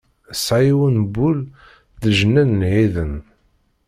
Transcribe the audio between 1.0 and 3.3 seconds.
n wul d leǧnan n ɛiden.